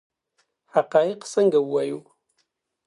[0.73, 1.99] حقایق څنګه ووایو؟